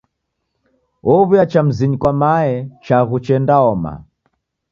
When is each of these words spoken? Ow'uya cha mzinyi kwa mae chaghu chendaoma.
Ow'uya 1.11 1.45
cha 1.51 1.61
mzinyi 1.67 1.97
kwa 2.01 2.11
mae 2.21 2.53
chaghu 2.85 3.17
chendaoma. 3.25 3.93